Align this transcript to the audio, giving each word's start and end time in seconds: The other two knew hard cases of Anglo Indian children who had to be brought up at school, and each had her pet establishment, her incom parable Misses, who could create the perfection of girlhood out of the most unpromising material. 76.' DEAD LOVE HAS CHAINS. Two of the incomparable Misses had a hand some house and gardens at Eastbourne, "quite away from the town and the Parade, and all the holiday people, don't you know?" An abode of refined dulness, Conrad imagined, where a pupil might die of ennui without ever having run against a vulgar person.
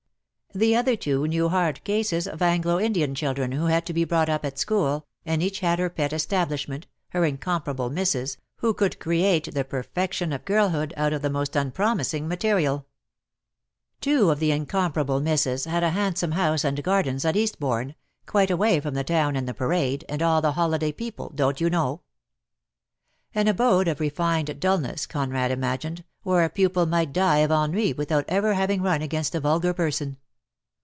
The 0.53 0.75
other 0.75 0.97
two 0.97 1.27
knew 1.27 1.47
hard 1.47 1.81
cases 1.85 2.27
of 2.27 2.41
Anglo 2.41 2.77
Indian 2.77 3.15
children 3.15 3.53
who 3.53 3.67
had 3.67 3.85
to 3.85 3.93
be 3.93 4.03
brought 4.03 4.27
up 4.27 4.43
at 4.43 4.59
school, 4.59 5.05
and 5.25 5.41
each 5.41 5.61
had 5.61 5.79
her 5.79 5.89
pet 5.89 6.11
establishment, 6.11 6.87
her 7.11 7.21
incom 7.21 7.63
parable 7.63 7.89
Misses, 7.89 8.35
who 8.57 8.73
could 8.73 8.99
create 8.99 9.53
the 9.53 9.63
perfection 9.63 10.33
of 10.33 10.43
girlhood 10.43 10.93
out 10.97 11.13
of 11.13 11.21
the 11.21 11.29
most 11.29 11.55
unpromising 11.55 12.27
material. 12.27 12.85
76.' 14.01 14.01
DEAD 14.01 14.11
LOVE 14.11 14.13
HAS 14.13 14.19
CHAINS. 14.19 14.19
Two 14.19 14.29
of 14.31 14.39
the 14.41 14.51
incomparable 14.51 15.19
Misses 15.21 15.63
had 15.63 15.83
a 15.83 15.91
hand 15.91 16.17
some 16.17 16.33
house 16.33 16.65
and 16.65 16.83
gardens 16.83 17.23
at 17.23 17.37
Eastbourne, 17.37 17.95
"quite 18.25 18.51
away 18.51 18.81
from 18.81 18.93
the 18.93 19.05
town 19.05 19.37
and 19.37 19.47
the 19.47 19.53
Parade, 19.53 20.03
and 20.09 20.21
all 20.21 20.41
the 20.41 20.51
holiday 20.51 20.91
people, 20.91 21.31
don't 21.33 21.61
you 21.61 21.69
know?" 21.69 22.01
An 23.33 23.47
abode 23.47 23.87
of 23.87 24.01
refined 24.01 24.59
dulness, 24.59 25.05
Conrad 25.05 25.49
imagined, 25.49 26.03
where 26.23 26.43
a 26.43 26.49
pupil 26.49 26.85
might 26.85 27.13
die 27.13 27.37
of 27.37 27.51
ennui 27.51 27.93
without 27.93 28.25
ever 28.27 28.53
having 28.55 28.81
run 28.81 29.01
against 29.01 29.33
a 29.33 29.39
vulgar 29.39 29.73
person. 29.73 30.17